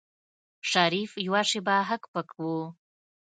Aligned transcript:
شريف 0.71 1.11
يوه 1.25 1.41
شېبه 1.49 1.77
هک 1.89 2.03
پک 2.13 2.29
و. 2.39 2.43